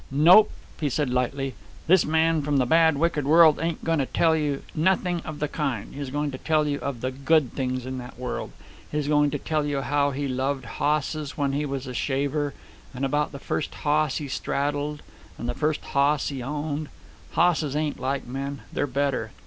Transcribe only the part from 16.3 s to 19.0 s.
owned. Hosses ain't like men. They're